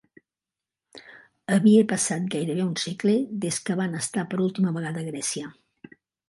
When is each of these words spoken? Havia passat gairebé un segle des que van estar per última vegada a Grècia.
Havia 1.57 1.83
passat 1.91 2.25
gairebé 2.35 2.63
un 2.63 2.71
segle 2.85 3.15
des 3.45 3.61
que 3.69 3.77
van 3.83 3.99
estar 4.01 4.25
per 4.33 4.41
última 4.47 4.75
vegada 4.79 5.05
a 5.05 5.09
Grècia. 5.13 5.55